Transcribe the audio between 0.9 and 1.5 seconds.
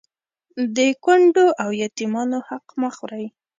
کونډو